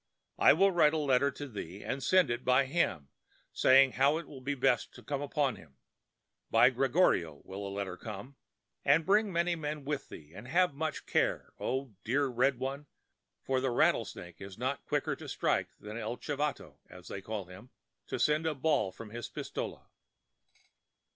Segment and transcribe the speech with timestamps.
[0.39, 3.09] I will write a letter to thee and send it by him,
[3.53, 5.77] saying how it will be best to come upon him.
[6.49, 8.35] By Gregorio will the letter come.
[8.83, 12.87] And bring many men with thee, and have much care, oh, dear red one,
[13.43, 17.45] for the rattlesnake is not quicker to strike than is 'El Chivato,' as they call
[17.45, 17.69] him,
[18.07, 19.85] to send a ball from his pistola."